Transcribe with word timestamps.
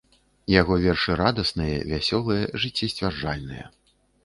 Яго 0.59 0.77
вершы 0.85 1.17
радасныя, 1.21 1.77
вясёлыя, 1.93 2.49
жыццесцвярджальныя. 2.65 3.65